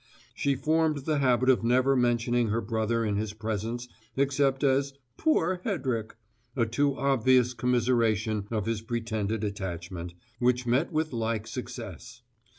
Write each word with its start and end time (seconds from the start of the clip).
She 0.33 0.55
formed 0.55 1.05
the 1.05 1.19
habit 1.19 1.47
of 1.47 1.63
never 1.63 1.95
mentioning 1.95 2.47
her 2.47 2.59
brother 2.59 3.05
in 3.05 3.17
his 3.17 3.33
presence 3.33 3.87
except 4.17 4.63
as 4.63 4.95
"poor 5.15 5.61
Hedrick," 5.63 6.15
a 6.55 6.65
too 6.65 6.97
obvious 6.97 7.53
commiseration 7.53 8.47
of 8.49 8.65
his 8.65 8.81
pretended 8.81 9.43
attachment 9.43 10.15
which 10.39 10.65
met 10.65 10.91
with 10.91 11.13
like 11.13 11.45
success. 11.45 12.23